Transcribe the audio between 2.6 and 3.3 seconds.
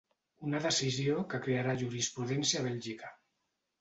a Bèlgica.